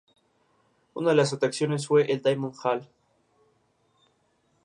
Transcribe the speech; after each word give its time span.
Una 0.95 1.09
de 1.11 1.15
las 1.15 1.31
atracciones 1.31 1.85
fue 1.85 2.11
el 2.11 2.23
Diamond 2.23 2.55
Hall. 2.63 2.89